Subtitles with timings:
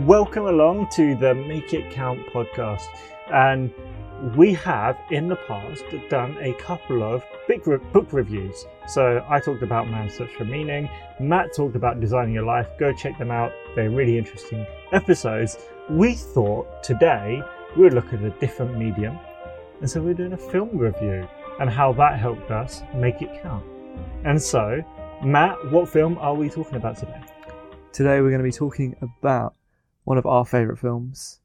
[0.00, 2.86] Welcome along to the Make It Count podcast.
[3.32, 3.72] And
[4.36, 8.66] we have in the past done a couple of big re- book reviews.
[8.86, 12.68] So I talked about Man's Search for Meaning, Matt talked about Designing Your Life.
[12.78, 15.56] Go check them out, they're really interesting episodes.
[15.88, 17.42] We thought today
[17.74, 19.18] we would look at a different medium,
[19.80, 21.26] and so we're doing a film review
[21.58, 23.64] and how that helped us make it count.
[24.24, 24.84] And so,
[25.24, 27.20] Matt, what film are we talking about today?
[27.92, 29.54] Today we're going to be talking about
[30.06, 31.40] one of our favourite films,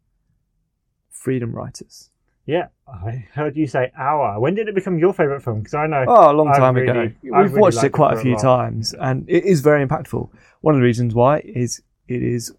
[1.09, 2.11] Freedom Writers.
[2.45, 4.39] Yeah, I heard you say our.
[4.39, 5.59] When did it become your favourite film?
[5.59, 6.05] Because I know.
[6.07, 7.15] Oh, a long time really- ago.
[7.23, 8.41] We've really watched it it quite a a few while.
[8.41, 10.29] times, and it is very impactful.
[10.61, 12.53] One of the reasons why is it is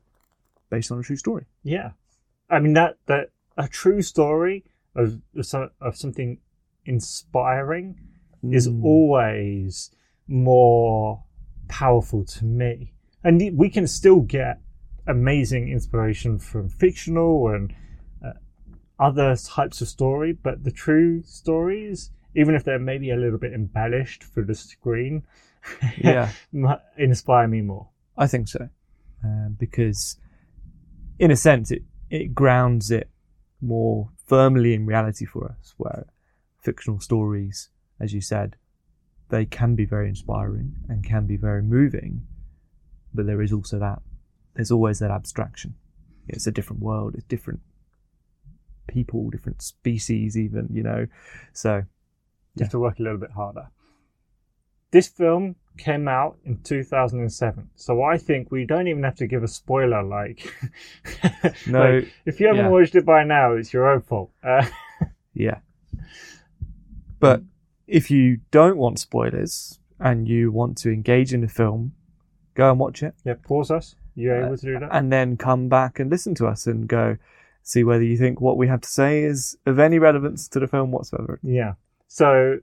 [0.70, 1.44] based on a true story.
[1.62, 1.92] Yeah,
[2.50, 4.64] I mean that that a true story
[4.96, 5.20] of
[5.80, 6.38] of something
[6.84, 7.98] inspiring
[8.50, 8.82] is Mm.
[8.84, 9.90] always
[10.26, 11.22] more
[11.68, 12.92] powerful to me,
[13.22, 14.60] and we can still get
[15.06, 17.74] amazing inspiration from fictional and
[18.24, 18.32] uh,
[18.98, 23.52] other types of story, but the true stories, even if they're maybe a little bit
[23.52, 25.24] embellished for the screen,
[25.96, 26.30] Yeah.
[26.96, 27.88] inspire me more.
[28.16, 28.68] I think so,
[29.24, 30.16] um, because
[31.18, 33.08] in a sense it it grounds it
[33.60, 35.74] more firmly in reality for us.
[35.76, 36.06] Where
[36.60, 38.56] fictional stories, as you said,
[39.30, 42.26] they can be very inspiring and can be very moving,
[43.14, 44.02] but there is also that
[44.54, 45.74] there's always that abstraction.
[46.28, 47.14] It's a different world.
[47.14, 47.60] It's different
[48.86, 51.06] people, different species, even you know.
[51.52, 51.84] So You
[52.56, 52.64] Yeah.
[52.64, 53.68] have to work a little bit harder.
[54.90, 59.42] This film came out in 2007, so I think we don't even have to give
[59.42, 60.02] a spoiler.
[60.02, 60.52] Like,
[61.66, 62.70] No, like, if you haven't yeah.
[62.70, 64.30] watched it by now, it's your own fault.
[64.44, 64.66] Uh,
[65.34, 65.60] Yeah.
[67.20, 67.42] But
[67.86, 71.92] if you don't want spoilers and you want to engage in the film,
[72.54, 73.94] go and watch it yeah, pause us.
[74.14, 74.88] You able to do that?
[74.92, 77.16] and then come back and listen to us and go
[77.62, 80.66] see whether you think what we have to say is of any relevance to the
[80.66, 81.38] film whatsoever.
[81.42, 81.74] Yeah.
[82.08, 82.58] So,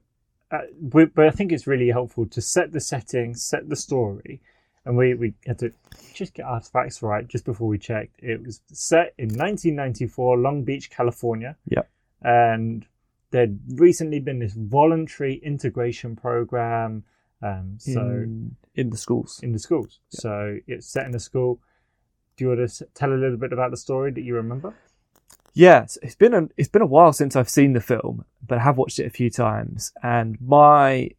[0.51, 0.59] uh,
[0.93, 4.41] we, but I think it's really helpful to set the setting, set the story,
[4.85, 5.71] and we we had to
[6.13, 8.21] just get our facts right just before we checked.
[8.21, 11.55] It was set in 1994, Long Beach, California.
[11.69, 11.89] Yep.
[12.21, 12.85] And
[13.31, 17.03] there'd recently been this voluntary integration program.
[17.41, 19.39] Um, so in, in the schools.
[19.41, 19.99] in the schools.
[20.11, 20.19] Yeah.
[20.19, 21.59] So it's set in a school.
[22.35, 24.73] Do you want to tell a little bit about the story that you remember?
[25.53, 28.59] Yeah, it's- it's been a it's been a while since I've seen the film, but
[28.59, 29.91] I have watched it a few times.
[30.03, 31.11] And my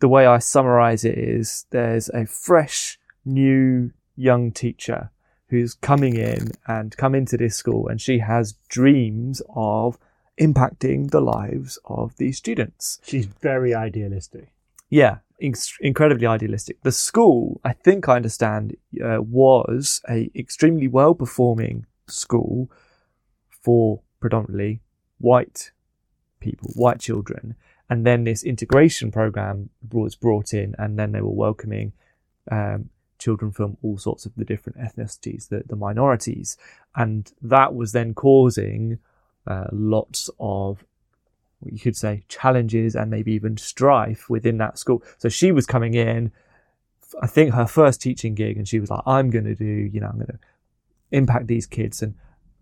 [0.00, 5.10] the way I summarize it is there's a fresh new young teacher
[5.48, 9.98] who's coming in and come into this school, and she has dreams of
[10.40, 12.98] impacting the lives of these students.
[13.04, 14.52] She's very idealistic.
[14.94, 16.80] Yeah, inc- incredibly idealistic.
[16.82, 22.70] The school, I think I understand, uh, was a extremely well performing school
[23.48, 24.82] for predominantly
[25.18, 25.72] white
[26.38, 27.56] people, white children,
[27.90, 31.92] and then this integration program was brought in, and then they were welcoming
[32.52, 32.88] um,
[33.18, 36.56] children from all sorts of the different ethnicities, the, the minorities,
[36.94, 39.00] and that was then causing
[39.48, 40.84] uh, lots of
[41.72, 45.02] you could say challenges and maybe even strife within that school.
[45.18, 46.32] So she was coming in,
[47.22, 50.00] I think her first teaching gig, and she was like, I'm going to do, you
[50.00, 50.38] know, I'm going to
[51.12, 52.02] impact these kids.
[52.02, 52.14] And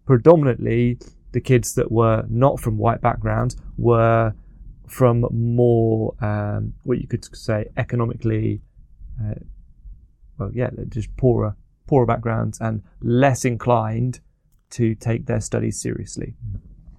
[0.06, 0.98] predominantly
[1.32, 4.34] the kids that were not from white backgrounds were
[4.86, 8.60] from more, um, what you could say, economically,
[9.22, 9.34] uh,
[10.38, 14.20] well, yeah, just poorer, poorer backgrounds and less inclined
[14.70, 16.34] to take their studies seriously.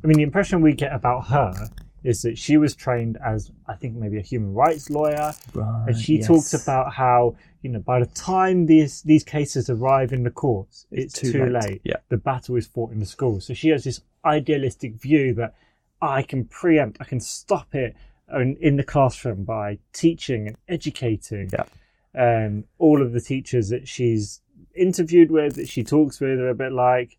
[0.04, 1.70] I mean, the impression we get about her
[2.04, 5.86] is that she was trained as, I think, maybe a human rights lawyer, Right.
[5.88, 10.24] and she talks about how, you know, by the time these these cases arrive in
[10.24, 11.82] the courts, it's, too, late.
[11.84, 11.98] Yeah.
[12.10, 13.40] The battle is fought in the school.
[13.40, 15.56] So she has this idealistic view that
[16.02, 17.96] I can preempt, I can stop it
[18.34, 21.50] in, in the classroom by teaching and educating.
[21.54, 21.66] Yeah.
[22.14, 24.42] And all of the teachers that she's
[24.76, 27.18] interviewed with, that she talks with, are a bit like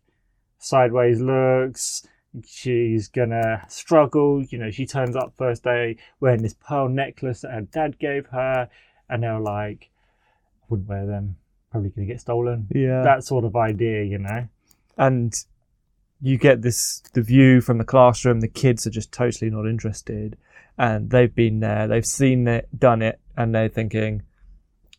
[0.59, 2.05] sideways looks.
[2.47, 4.43] She's gonna struggle.
[4.43, 8.25] You know, she turns up first day wearing this pearl necklace that her dad gave
[8.27, 8.69] her,
[9.09, 9.89] and they're like,
[10.61, 11.37] I wouldn't wear them.
[11.71, 12.67] Probably gonna get stolen.
[12.73, 13.01] Yeah.
[13.03, 14.47] That sort of idea, you know.
[14.97, 15.33] and
[16.21, 20.37] you get this the view from the classroom the kids are just totally not interested
[20.77, 24.23] and they've been there they've seen it done it and they're thinking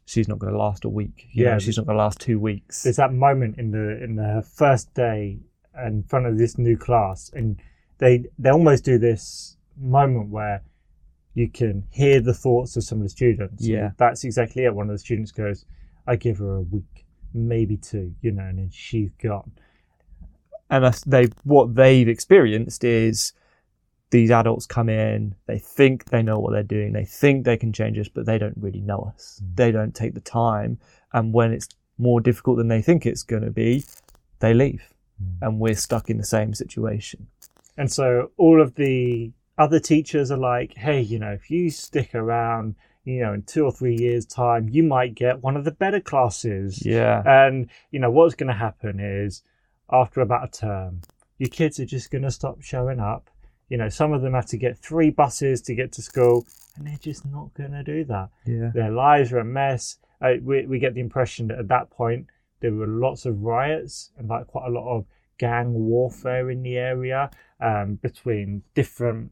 [0.04, 1.52] she's not going to last a week you Yeah.
[1.52, 4.46] know, she's not going to last two weeks There's that moment in the in the
[4.54, 5.38] first day
[5.84, 7.60] in front of this new class, and
[7.98, 10.62] they they almost do this moment where
[11.34, 13.66] you can hear the thoughts of some of the students.
[13.66, 13.90] Yeah.
[13.98, 14.74] that's exactly it.
[14.74, 15.64] One of the students goes,
[16.06, 19.52] "I give her a week." maybe two, you know, and then she's gone.
[20.70, 23.34] and they what they've experienced is
[24.10, 27.72] these adults come in they think they know what they're doing they think they can
[27.72, 29.56] change us but they don't really know us Mm.
[29.56, 30.78] they don't take the time
[31.12, 31.68] and when it's
[31.98, 33.84] more difficult than they think it's going to be
[34.40, 34.82] they leave.
[35.40, 37.26] And we're stuck in the same situation
[37.76, 42.14] And so all of the other teachers are like, hey, you know, if you stick
[42.14, 42.74] around,
[43.04, 46.00] you know, in two or three years' time, you might get one of the better
[46.00, 46.84] classes.
[46.84, 49.42] yeah And, you know, what's going to happen is
[49.90, 51.02] after about a term,
[51.38, 53.30] your kids are just going to stop showing up.
[53.68, 56.46] You know, some of them have to get three buses to get to school,
[56.76, 58.28] and they're just not going to do that.
[58.44, 59.98] yeah Their lives are a mess.
[60.20, 62.26] Uh, we, we get the impression that at that point,
[62.60, 65.04] there were lots of riots and like quite a lot of
[65.38, 67.30] gang warfare in the area
[67.60, 69.30] um, between different,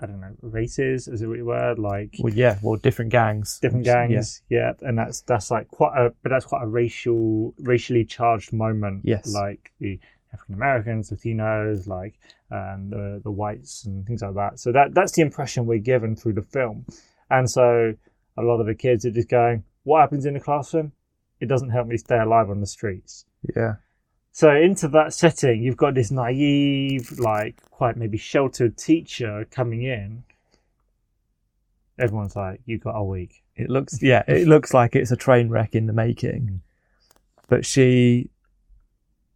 [0.00, 4.06] I don't know, races, as it were, like well yeah well different gangs different Yeah.
[4.06, 4.72] gangs yeah.
[4.80, 9.32] and that's that's like quite a but that's quite a racial racially charged moment Yes.
[9.34, 10.00] like the
[10.32, 12.14] african americans latinos like
[12.50, 16.16] um, the the whites and things like that so that that's the impression we're given
[16.16, 16.86] through the film
[17.30, 17.94] and so
[18.38, 20.92] a lot of the kids are just going what happens in the classroom
[21.42, 23.74] it doesn't help me stay alive on the streets yeah
[24.32, 30.24] so into that setting, you've got this naive, like quite maybe sheltered teacher coming in.
[31.98, 35.50] Everyone's like, "You got a week." It looks yeah, it looks like it's a train
[35.50, 36.42] wreck in the making.
[36.42, 36.60] Mm.
[37.48, 38.30] But she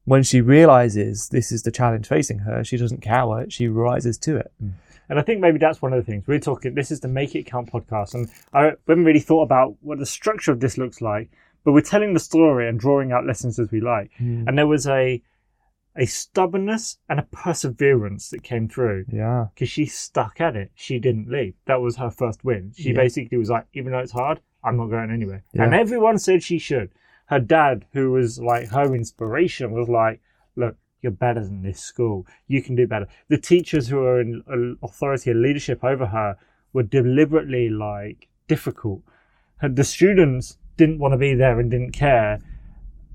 [0.06, 4.36] when she realizes this is the challenge facing her, she doesn't cower, she rises to
[4.36, 4.50] it.
[4.64, 4.72] Mm.
[5.10, 6.74] And I think maybe that's one of the things we're talking.
[6.74, 10.06] This is the Make It Count podcast, and I haven't really thought about what the
[10.06, 11.30] structure of this looks like.
[11.66, 14.12] But we're telling the story and drawing out lessons as we like.
[14.18, 15.20] And there was a
[15.98, 19.46] a stubbornness and a perseverance that came through Yeah.
[19.54, 20.70] because she stuck at it.
[20.74, 21.54] She didn't leave.
[21.64, 22.72] That was her first win.
[22.76, 22.96] She Yeah.
[22.96, 25.42] basically was like, even though it's hard, I'm not going anywhere.
[25.54, 25.64] Yeah.
[25.64, 26.90] And everyone said she should.
[27.26, 30.20] Her dad, who was like her inspiration, was like,
[30.54, 32.26] look, you're better than this school.
[32.46, 33.08] You can do better.
[33.28, 36.36] The teachers who are in uh, authority and leadership over her
[36.74, 39.02] were deliberately like difficult.
[39.62, 42.38] And the students didn't want to be there and didn't care.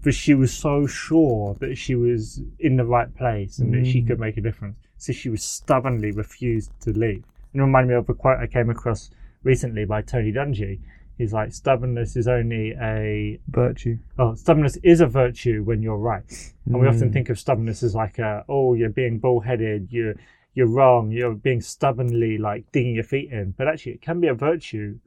[0.03, 4.01] But she was so sure that she was in the right place and that she
[4.01, 4.07] Mm.
[4.07, 4.77] could make a difference.
[4.97, 7.23] So she was stubbornly refused to leave.
[7.53, 9.11] And it reminded me of a quote I came across
[9.43, 10.79] recently by Tony Dungy.
[11.17, 13.99] He's like, stubbornness is only a Virtue.
[14.17, 16.23] oh, stubbornness is a virtue when you're right.
[16.65, 17.13] And we often Mm.
[17.13, 20.15] think of stubbornness as like a oh, you're being bullheaded, you're
[20.55, 23.51] you're wrong, you're being stubbornly like digging your feet in.
[23.55, 24.97] But actually, it can be a virtue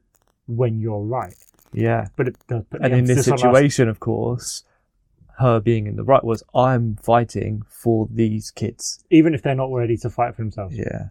[0.47, 1.35] when you're right.
[1.75, 2.07] Yeah.
[2.15, 4.63] But it does put the And in this emphasis on us- situation, of course,
[5.39, 9.03] her being in the right was I'm fighting for these kids.
[9.09, 10.77] even if they're not ready to fight for themselves.
[10.77, 11.09] Yeah.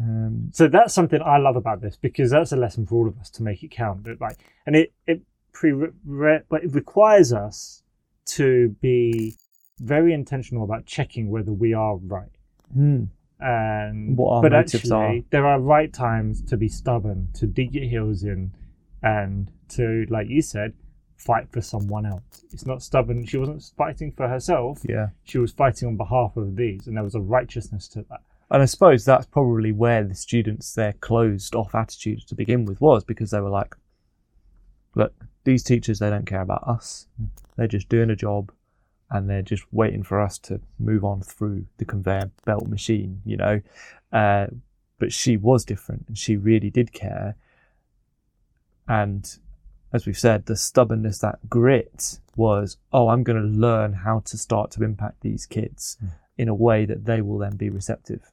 [0.00, 3.18] Um, So that's something I love about this because that's a lesson for all of
[3.18, 4.04] us to make it count.
[4.04, 5.22] That like, and it it
[5.52, 7.82] pre re, but it requires us
[8.26, 9.34] to be
[9.78, 12.28] very intentional about checking whether we are right.
[12.72, 13.04] hmm.
[13.38, 15.22] And What our but motives actually, are.
[15.30, 18.52] there are right times to be stubborn, to dig your heels in,
[19.06, 20.72] and to, like you said,
[21.16, 22.44] fight for someone else.
[22.52, 23.24] It's not stubborn.
[23.24, 24.80] She wasn't fighting for herself.
[24.82, 25.08] Yeah.
[25.22, 28.20] She was fighting on behalf of these, and there was a righteousness to that.
[28.50, 32.80] And I suppose that's probably where the students, their closed off attitude to begin with
[32.80, 33.76] was because they were like,
[34.94, 35.14] look,
[35.44, 37.06] these teachers, they don't care about us.
[37.56, 38.52] They're just doing a job
[39.10, 43.36] and they're just waiting for us to move on through the conveyor belt machine, you
[43.36, 43.60] know.
[44.12, 44.46] Uh,
[44.98, 47.36] but she was different and she really did care.
[48.88, 49.28] And
[49.92, 54.36] as we've said, the stubbornness, that grit was, oh, I'm going to learn how to
[54.36, 56.10] start to impact these kids Mm.
[56.38, 58.30] in a way that they will then be receptive.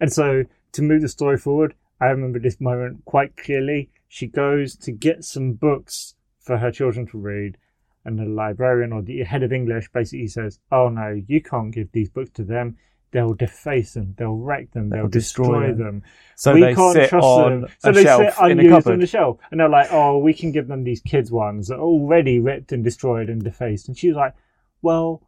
[0.00, 3.90] And so to move the story forward, I remember this moment quite clearly.
[4.08, 7.56] She goes to get some books for her children to read,
[8.04, 11.92] and the librarian or the head of English basically says, Oh no, you can't give
[11.92, 12.76] these books to them.
[13.14, 16.02] They'll deface them, they'll wreck them, they'll, They'll destroy, destroy them.
[16.34, 17.70] So we they can't sit trust on them.
[17.78, 19.00] So a they shelf sit in a unused on cupboard.
[19.00, 19.38] the shelf.
[19.52, 22.72] And they're like, Oh, we can give them these kids ones that are already ripped
[22.72, 23.86] and destroyed and defaced.
[23.86, 24.34] And she's like,
[24.82, 25.22] Well,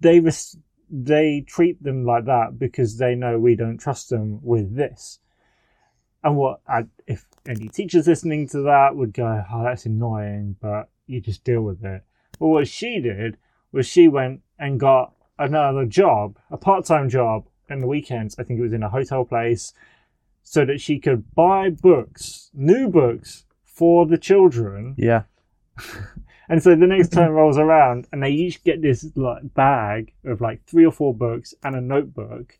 [0.00, 0.56] they res-
[0.90, 5.18] they treat them like that because they know we don't trust them with this.
[6.24, 10.88] And what I, if any teachers listening to that would go, "Oh, that's annoying," but
[11.06, 12.02] you just deal with it.
[12.38, 13.36] But what she did
[13.72, 18.36] was she went and got another job, a part-time job, in the weekends.
[18.38, 19.72] I think it was in a hotel place,
[20.42, 25.24] so that she could buy books, new books for the children Yeah.
[26.48, 30.40] and so the next time rolls around, and they each get this like bag of
[30.40, 32.58] like three or four books and a notebook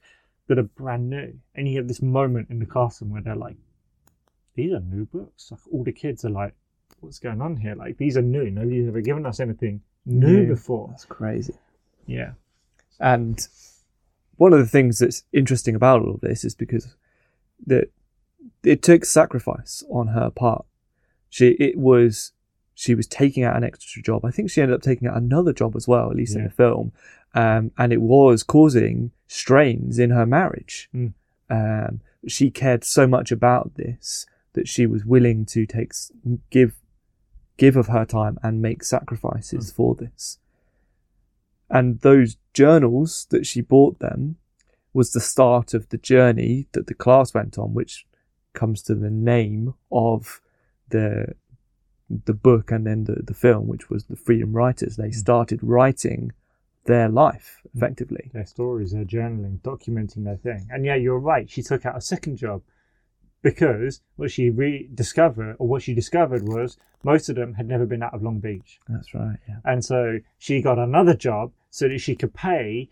[0.48, 1.34] that are brand new.
[1.54, 3.56] And you have this moment in the classroom where they're like,
[4.54, 6.54] "These are new books." Like all the kids are like,
[7.00, 7.74] "What's going on here?
[7.74, 8.50] Like these are new.
[8.50, 10.46] Nobody's ever given us anything new, Knew.
[10.48, 10.88] before.
[10.90, 11.54] That's crazy.
[12.06, 12.32] Yeah.
[13.00, 13.46] And
[14.36, 16.94] one of the things that's interesting about all of this is because
[17.66, 17.90] that
[18.62, 20.64] it took sacrifice on her part.
[21.28, 22.32] She it was
[22.74, 24.24] she was taking out an extra job.
[24.24, 26.50] I think she ended up taking out another job as well, at least in the
[26.50, 26.92] film.
[27.34, 30.88] Um, and it was causing strains in her marriage.
[30.94, 31.14] Mm.
[31.48, 35.92] Um, she cared so much about this that she was willing to take
[36.50, 36.76] give
[37.56, 40.38] give of her time and make sacrifices for this.
[41.68, 44.36] And those journals that she bought them
[44.92, 48.06] was the start of the journey that the class went on, which
[48.54, 50.40] comes to the name of
[50.88, 51.34] the
[52.24, 54.96] the book and then the, the film, which was the Freedom Writers.
[54.96, 55.12] They hmm.
[55.12, 56.32] started writing
[56.84, 58.30] their life effectively.
[58.32, 60.68] Their stories, their journaling, documenting their thing.
[60.70, 61.50] And yeah, you're right.
[61.50, 62.62] She took out a second job
[63.50, 68.02] because what she rediscovered, or what she discovered was most of them had never been
[68.02, 68.80] out of Long Beach.
[68.88, 69.36] That's right.
[69.48, 69.58] Yeah.
[69.64, 72.88] And so she got another job so that she could pay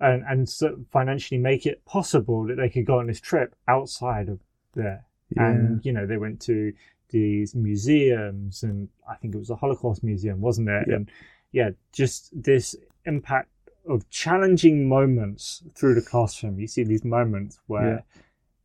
[0.00, 4.28] and, and so financially make it possible that they could go on this trip outside
[4.28, 4.40] of
[4.74, 5.04] there.
[5.36, 5.46] Yeah.
[5.50, 6.72] And, you know, they went to
[7.10, 10.86] these museums and I think it was a Holocaust museum, wasn't it?
[10.88, 10.94] Yeah.
[10.96, 11.10] And
[11.52, 12.74] yeah, just this
[13.04, 13.50] impact
[13.88, 16.58] of challenging moments through the classroom.
[16.58, 18.22] You see these moments where Yeah.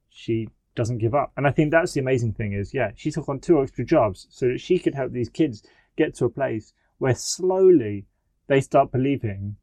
[0.09, 1.31] she doesn't give up.
[1.37, 4.27] And I think that's the amazing thing is, yeah, she took on two extra jobs
[4.29, 5.63] so that she could help these kids
[5.97, 8.05] get to a place where slowly
[8.47, 9.55] they start believing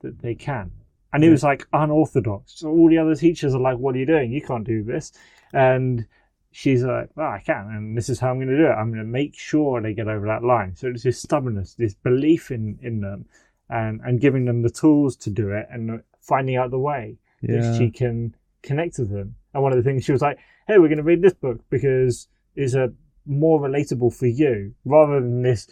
[0.00, 0.70] that they can.
[1.12, 1.32] And it Yeah.
[1.32, 2.52] was like unorthodox.
[2.60, 4.30] So all the other teachers are like, what are you doing?
[4.30, 5.12] You can't do this.
[5.52, 6.06] And
[6.50, 7.66] she's like, well, I can.
[7.68, 8.70] And this is how I'm going to do it.
[8.72, 10.76] I'm going to make sure they get over that line.
[10.76, 13.24] So it's this stubbornness, this belief in, in them
[13.70, 17.62] and, and giving them the tools to do it and finding out the way that
[17.78, 19.36] she can connect with them.
[19.54, 21.60] And one of the things she was like, hey, we're going to read this book
[21.70, 22.92] because it's a
[23.26, 25.68] more relatable for you rather than this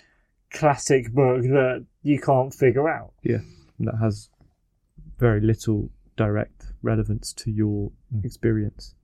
[0.51, 3.13] classic book that you can't figure out.
[3.23, 3.39] Yeah,
[3.81, 4.31] that has
[5.19, 8.25] very little direct relevance to your Mm.
[8.25, 8.95] experience.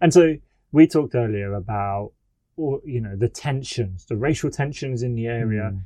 [0.00, 0.36] And so
[0.72, 2.12] we talked earlier about,
[2.56, 5.82] or you know, the tensions, the racial tensions in the area, Mm.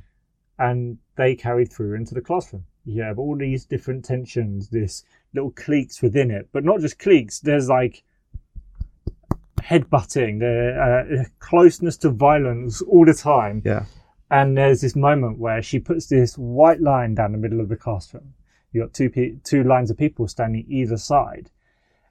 [0.57, 2.65] and they carried through into the classroom.
[2.85, 5.03] You have all these different tensions, this
[5.35, 7.39] little cliques within it, but not just cliques.
[7.39, 8.03] There's like
[9.61, 13.61] headbutting, the uh, closeness to violence all the time.
[13.65, 13.85] Yeah.
[14.31, 17.75] And there's this moment where she puts this white line down the middle of the
[17.75, 18.33] classroom.
[18.71, 21.49] You got two pe- two lines of people standing either side,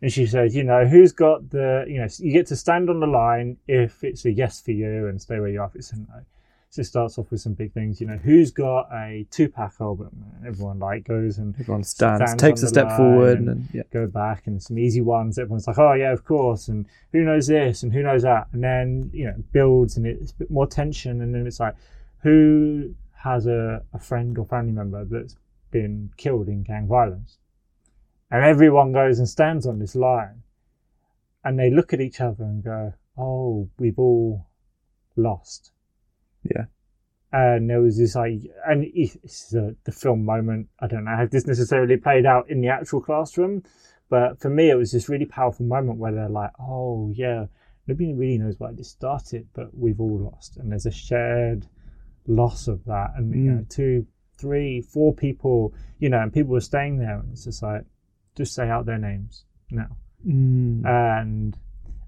[0.01, 3.01] and she says, you know, who's got the, you know, you get to stand on
[3.01, 5.93] the line if it's a yes for you and stay where you are if it's
[5.93, 6.25] a no.
[6.75, 10.25] So it starts off with some big things, you know, who's got a Tupac album?
[10.45, 14.09] Everyone like goes and Everyone stands, Stands takes a step forward, and- and, yeah, go
[14.09, 15.39] back and some easy ones.
[15.39, 16.67] Everyone's like, oh yeah, of course.
[16.67, 18.49] And who knows this and who knows that?
[18.53, 21.21] And then, you know, builds and it's a bit more tension.
[21.23, 21.77] And then it's like,
[22.25, 25.37] who has a, a friend or family member that's
[25.71, 27.39] been killed in gang violence?
[28.33, 30.43] And everyone goes and stands on this line
[31.45, 34.45] and they look at each other and go, oh, we've all
[35.15, 35.71] lost.
[36.45, 36.65] Yeah.
[37.33, 40.69] And there was this like, and it's a, the film moment.
[40.81, 43.65] I don't know how this necessarily played out in the actual classroom,
[44.09, 47.47] but for me, it was this really powerful moment where they're like, "Oh yeah,
[47.89, 51.67] nobody really knows why this started, but we've all lost, and there's a shared
[52.29, 53.57] loss of that, and you Mm.
[53.57, 54.07] know, two,
[54.39, 57.85] three, four people, you know, and people were staying there, and it's just like,
[58.37, 60.87] just say out their names now, Mm.
[60.87, 61.59] and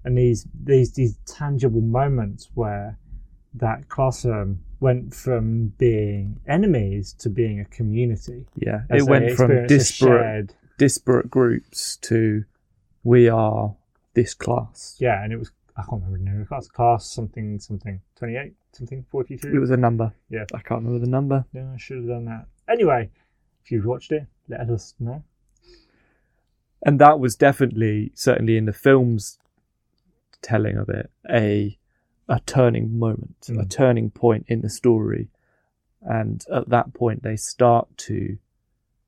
[0.05, 2.97] and these these these tangible moments where
[3.59, 8.45] that classroom um, went from being enemies to being a community.
[8.55, 8.81] yeah.
[8.89, 12.45] It went from disparate, disparate groups to
[13.03, 13.75] we are
[14.13, 14.97] this class.
[14.99, 16.67] yeah, and it was I can't remember the name of the class.
[16.67, 19.55] Class something something twenty eight something forty two.
[19.55, 20.11] It was a number.
[20.29, 20.45] Yeah.
[20.53, 21.45] I can't remember the number.
[21.53, 22.47] Yeah, I should have done that.
[22.67, 23.09] Anyway,
[23.63, 25.23] if you've watched it, let us know.
[26.83, 29.37] and that was definitely certainly in the film's
[30.41, 31.76] telling of it a
[32.29, 33.69] a turning moment a Mm.
[33.69, 35.29] turning point in the story
[36.01, 38.37] and at that point they start to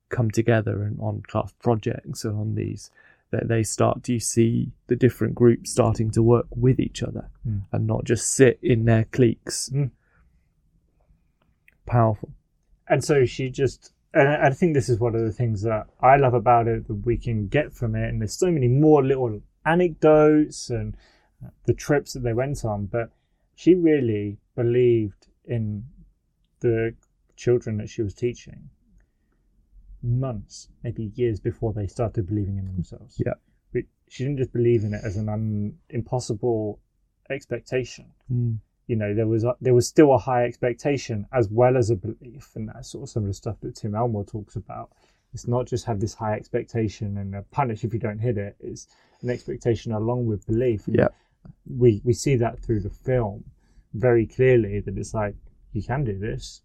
[0.08, 2.90] come together and on class projects and on these
[3.30, 7.62] that they start to see the different groups starting to work with each other Mm.
[7.72, 9.90] and not just sit in their cliques Mm.
[11.86, 12.30] powerful
[12.88, 15.86] And so she just, and I I think this is one of the things that
[16.00, 18.08] I love about it that we can get from it.
[18.08, 20.96] And there's so many more little anecdotes and
[21.66, 23.10] the trips that they went on, but
[23.54, 25.84] she really believed in
[26.60, 26.94] the
[27.36, 28.68] children that she was teaching
[30.02, 33.20] months, maybe years before they started believing in themselves.
[33.24, 33.34] Yeah.
[33.72, 36.80] But she didn't just believe in it as an un- impossible
[37.28, 38.58] expectation Mm.
[38.88, 41.94] you know there was a, there was still a high expectation as well as a
[41.96, 44.90] belief, and that's sort of some of the stuff that Tim Elmore talks about.
[45.32, 48.56] It's not just have this high expectation and a punish if you don't hit it.
[48.58, 48.88] It's
[49.22, 50.82] an expectation along with belief.
[50.88, 51.08] Yeah.
[51.66, 53.44] We we see that through the film
[53.94, 55.34] very clearly that it's like
[55.72, 56.62] you can do this.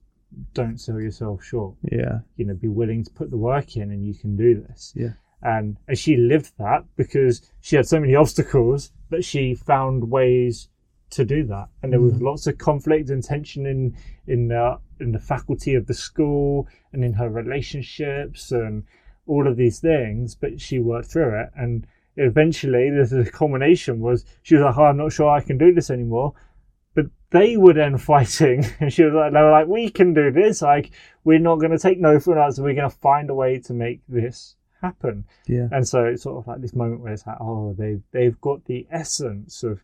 [0.54, 1.76] Don't sell yourself short.
[1.84, 2.20] Yeah.
[2.36, 4.94] You know, be willing to put the work in, and you can do this.
[4.96, 5.14] Yeah.
[5.42, 10.70] And and she lived that because she had so many obstacles that she found ways
[11.12, 11.70] to do that.
[11.82, 12.26] And there was mm-hmm.
[12.26, 13.96] lots of conflict and tension in
[14.28, 18.84] in the in the faculty of the school and in her relationships and
[19.28, 20.36] all of these things.
[20.36, 21.88] But she worked through it, and
[22.18, 25.90] eventually the, culmination was she was like, "Oh, I'm not sure I can do this
[25.90, 26.34] anymore."
[26.94, 30.32] But they were then fighting, and she was like, "They were like, we can do
[30.32, 30.62] this.
[30.62, 30.92] Like,
[31.24, 32.64] we're not going to take no for an answer.
[32.64, 35.68] We're going to find a way to make this happen." Yeah.
[35.72, 38.66] And so it's sort of like this moment where it's like, oh, they've they've got
[38.66, 39.84] the essence of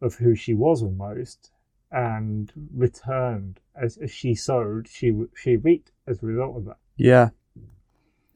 [0.00, 1.50] of who she was almost,
[1.90, 6.78] and returned as, as she sowed, she she reaped as a result of that.
[6.96, 7.30] Yeah.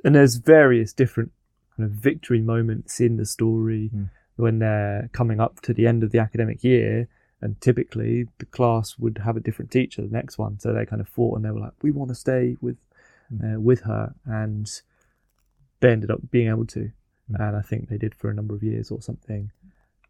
[0.04, 1.30] And there's various different
[1.76, 4.10] kind of victory moments in the story Mm.
[4.36, 7.08] when they're coming up to the end of the academic year.
[7.40, 10.58] And typically the class would have a different teacher, the next one.
[10.60, 12.76] So they kind of fought and they were like, we want to stay with,
[13.42, 14.14] uh, with her.
[14.24, 14.70] And
[15.80, 16.92] they ended up being able to.
[17.30, 17.40] Mm.
[17.48, 19.50] And I think they did for a number of years or something.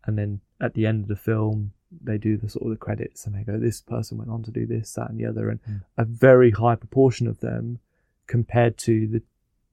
[0.05, 3.27] And then at the end of the film, they do the sort of the credits
[3.27, 5.49] and they go, this person went on to do this, that, and the other.
[5.49, 5.81] And Mm.
[5.97, 7.79] a very high proportion of them
[8.27, 9.23] compared to the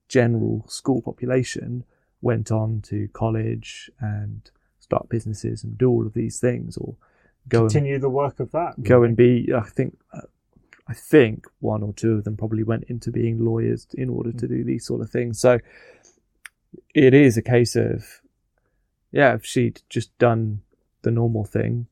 [0.10, 1.86] general school population
[2.22, 6.96] went on to college and start businesses and do all of these things or
[7.48, 8.84] go and, Continue the work of that.
[8.84, 10.22] go and be i think uh,
[10.88, 14.48] i think one or two of them probably went into being lawyers in order to
[14.48, 15.60] do these sort of things so
[16.94, 18.22] it is a case of
[19.12, 20.62] yeah if she'd just done
[21.04, 21.88] the normal thing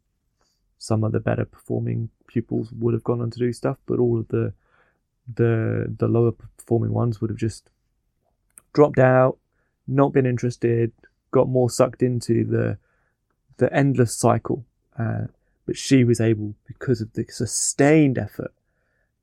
[0.77, 4.19] some of the better performing pupils would have gone on to do stuff but all
[4.19, 4.53] of the
[5.33, 7.69] the the lower performing ones would have just
[8.77, 9.35] dropped out
[9.87, 10.91] not been interested
[11.31, 12.77] got more sucked into the
[13.57, 14.59] the endless cycle
[14.99, 15.25] uh,
[15.65, 18.53] but she was able because of the sustained effort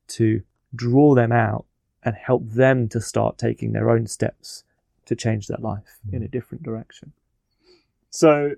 [0.07, 0.41] to
[0.75, 1.65] draw them out
[2.03, 4.63] and help them to start taking their own steps
[5.05, 7.11] to change their life in a different direction
[8.09, 8.51] So,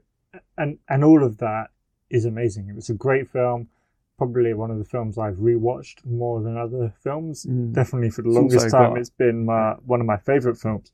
[0.58, 1.68] and and all of that
[2.10, 2.70] is amazing.
[2.70, 3.70] It was a great film.
[4.18, 7.46] Probably one of the films I've rewatched more than other films.
[7.46, 7.74] Mm.
[7.74, 10.92] Definitely for the longest time, got- it's been my, one of my favorite films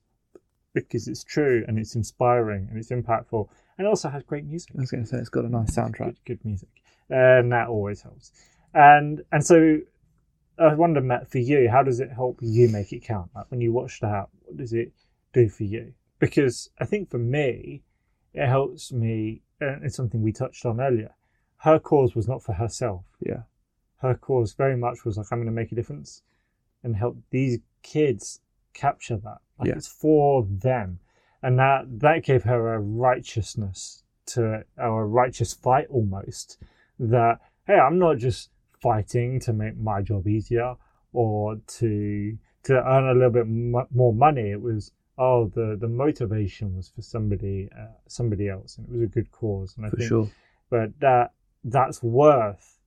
[0.73, 4.71] because it's true and it's inspiring and it's impactful and it also has great music.
[4.77, 6.05] I was going to say it's got a nice soundtrack.
[6.05, 6.69] Good, good music,
[7.09, 8.31] and that always helps.
[8.73, 9.79] And and so
[10.57, 13.29] I wonder, Matt, for you, how does it help you make it count?
[13.35, 14.91] Like when you watch that, what does it
[15.33, 15.93] do for you?
[16.19, 17.83] Because I think for me,
[18.33, 19.41] it helps me.
[19.59, 21.11] And it's something we touched on earlier.
[21.63, 23.05] Her cause was not for herself.
[23.19, 23.43] Yeah.
[23.97, 26.21] Her cause very much was like, I'm going to make a difference
[26.83, 28.41] and help these kids
[28.73, 29.37] capture that.
[29.57, 29.75] Like Yeah.
[29.75, 30.99] it's for them.
[31.41, 36.57] And that, that gave her a righteousness to a righteous fight almost.
[36.99, 38.49] That, hey, I'm not just
[38.81, 40.75] fighting to make my job easier
[41.13, 44.51] or to to earn a little bit mo- more money.
[44.51, 49.01] It was oh the the motivation was for somebody uh, somebody else, and it was
[49.01, 49.75] a good cause.
[49.77, 50.29] And I For think, sure.
[50.69, 51.31] but that
[51.63, 52.77] that's worth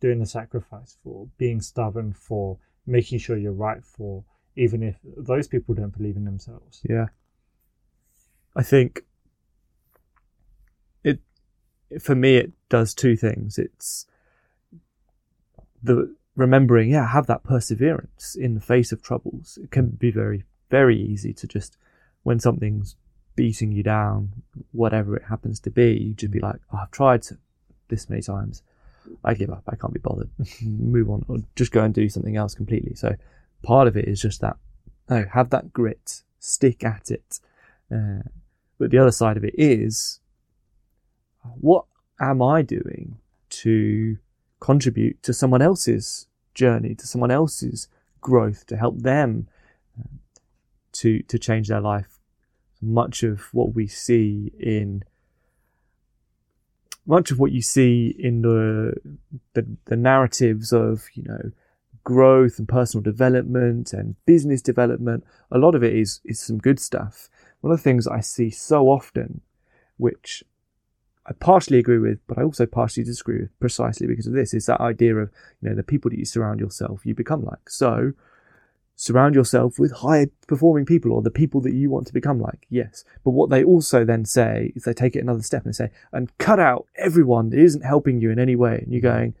[0.00, 4.24] doing the sacrifice for, being stubborn for, making sure you're right for,
[4.56, 6.80] even if those people don't believe in themselves.
[6.88, 7.06] Yeah.
[8.56, 9.02] I think
[11.04, 11.20] it
[12.00, 13.58] for me it does two things.
[13.58, 14.06] It's
[15.82, 19.58] the remembering, yeah, have that perseverance in the face of troubles.
[19.62, 21.76] It can be very, very easy to just
[22.22, 22.96] when something's
[23.36, 24.42] beating you down,
[24.72, 27.38] whatever it happens to be, you just be like, oh, I've tried to-
[27.90, 28.62] this many times.
[29.24, 29.64] I give up.
[29.68, 30.30] I can't be bothered.
[30.62, 32.94] Move on, or just go and do something else completely.
[32.94, 33.16] So,
[33.62, 34.56] part of it is just that.
[35.08, 36.22] No, have that grit.
[36.38, 37.40] Stick at it.
[37.92, 38.22] Uh,
[38.78, 40.20] but the other side of it is,
[41.60, 41.84] what
[42.20, 43.18] am I doing
[43.50, 44.18] to
[44.60, 47.88] contribute to someone else's journey, to someone else's
[48.20, 49.48] growth, to help them
[49.98, 50.16] uh,
[50.92, 52.18] to to change their life?
[52.80, 55.02] Much of what we see in
[57.06, 58.94] much of what you see in the,
[59.54, 61.50] the the narratives of you know
[62.04, 66.80] growth and personal development and business development a lot of it is is some good
[66.80, 67.28] stuff.
[67.60, 69.42] One of the things i see so often
[69.98, 70.42] which
[71.26, 74.64] i partially agree with but i also partially disagree with precisely because of this is
[74.66, 77.68] that idea of you know the people that you surround yourself you become like.
[77.68, 78.12] So
[79.00, 82.66] surround yourself with high performing people or the people that you want to become like.
[82.68, 83.02] Yes.
[83.24, 85.90] But what they also then say is they take it another step and they say,
[86.12, 88.74] and cut out everyone that isn't helping you in any way.
[88.76, 89.32] And you're going,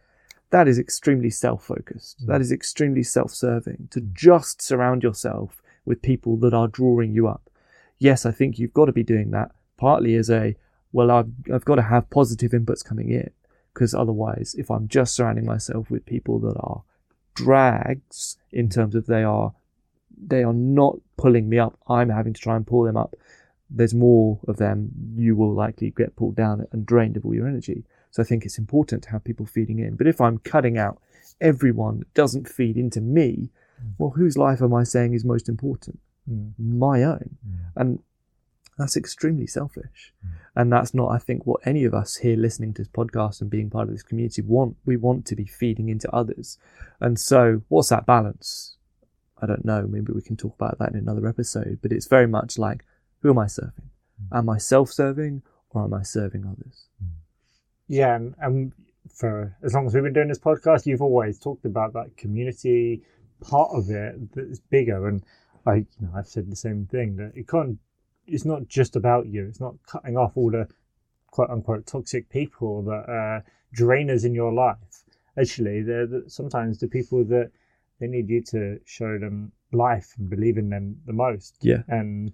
[0.48, 2.22] that is extremely self focused.
[2.22, 2.28] Mm.
[2.28, 7.28] That is extremely self serving to just surround yourself with people that are drawing you
[7.28, 7.50] up.
[7.98, 10.56] Yes, I think you've got to be doing that partly as a,
[10.90, 13.30] well, I've, I've got to have positive inputs coming in
[13.74, 16.82] because otherwise, if I'm just surrounding myself with people that are
[17.34, 19.52] drags in terms of they are
[20.22, 21.78] they are not pulling me up.
[21.88, 23.16] I'm having to try and pull them up.
[23.70, 24.90] There's more of them.
[25.16, 27.84] You will likely get pulled down and drained of all your energy.
[28.10, 29.96] So i think it's important to have people feeding in.
[29.96, 31.00] But if i'm cutting out
[31.40, 33.48] everyone that doesn't feed into me
[33.98, 35.98] well whose life am i saying is most important?
[36.30, 36.52] Mm.
[36.58, 37.36] my own.
[37.48, 37.56] Mm.
[37.76, 37.98] and
[38.78, 40.12] that's extremely selfish.
[40.24, 40.30] Mm.
[40.56, 43.50] and that's not i think what any of us here listening to this podcast and
[43.50, 44.76] being part of this community want.
[44.84, 46.58] We want to be feeding into others.
[47.00, 48.76] And so what's that balance?
[49.40, 49.86] I don't know.
[49.86, 51.78] Maybe we can talk about that in another episode.
[51.82, 52.84] But it's very much like
[53.20, 53.90] who am i serving?
[54.32, 56.86] Am i self-serving or am i serving others?
[57.88, 58.72] Yeah, and, and
[59.12, 63.02] for as long as we've been doing this podcast, you've always talked about that community
[63.40, 65.08] part of it that's bigger.
[65.08, 65.22] And
[65.66, 67.78] I, you know, I've said the same thing that it can't.
[68.30, 69.46] It's not just about you.
[69.46, 70.68] It's not cutting off all the
[71.30, 73.44] quote unquote toxic people that are
[73.76, 75.04] drainers in your life.
[75.38, 77.50] Actually, they're the, sometimes the people that
[78.00, 81.56] they need you to show them life and believe in them the most.
[81.62, 81.82] Yeah.
[81.88, 82.32] And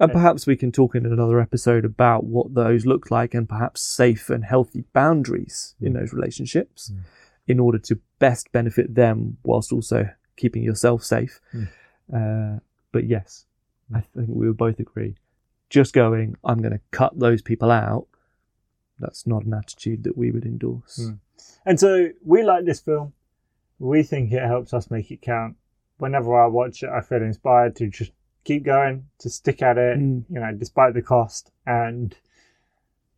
[0.00, 3.82] and perhaps we can talk in another episode about what those look like and perhaps
[3.82, 5.98] safe and healthy boundaries in Mm.
[5.98, 7.00] those relationships Mm.
[7.48, 11.40] in order to best benefit them whilst also keeping yourself safe.
[11.52, 11.68] Mm.
[12.12, 12.60] Uh,
[12.92, 13.46] but yes,
[13.92, 15.16] I think we would both agree.
[15.70, 18.06] Just going, I'm going to cut those people out,
[18.98, 20.98] that's not an attitude that we would endorse.
[20.98, 21.18] Mm.
[21.66, 23.12] And so we like this film.
[23.78, 25.56] We think it helps us make it count.
[25.98, 28.12] Whenever I watch it, I feel inspired to just
[28.44, 30.24] keep going, to stick at it, Mm.
[30.30, 31.52] you know, despite the cost.
[31.66, 32.16] And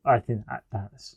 [0.04, 1.16] I think that that's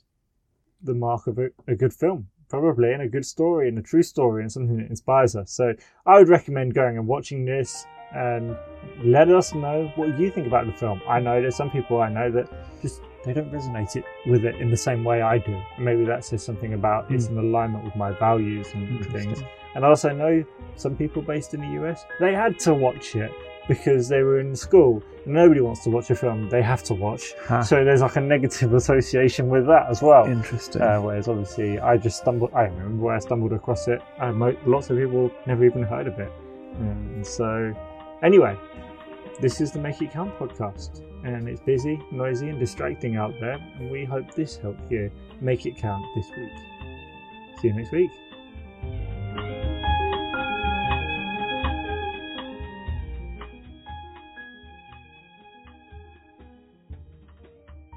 [0.82, 4.04] the mark of a, a good film, probably, and a good story, and a true
[4.04, 5.52] story, and something that inspires us.
[5.52, 5.74] So
[6.06, 8.56] I would recommend going and watching this and
[9.04, 11.02] let us know what you think about the film.
[11.08, 12.48] I know there's some people I know that
[12.82, 15.60] just they don't resonate it with it in the same way I do.
[15.80, 19.42] Maybe that says something about it's in alignment with my values and things.
[19.76, 20.44] And I also know
[20.76, 23.32] some people based in the US, they had to watch it
[23.68, 25.02] because they were in school.
[25.26, 27.34] Nobody wants to watch a film they have to watch.
[27.48, 30.26] Ha, So there's like a negative association with that as well.
[30.26, 30.82] interesting.
[30.82, 34.02] Uh, whereas obviously I just stumbled, I remember where I stumbled across it.
[34.20, 36.32] Uh, mo- lots of people never even heard of it.
[36.80, 37.74] Um, and so,
[38.24, 38.58] anyway,
[39.40, 41.02] this is the Make It Count podcast.
[41.24, 43.58] And it's busy, noisy, and distracting out there.
[43.80, 46.52] And we hope this helped you make it count this week.
[47.62, 48.12] See you next week.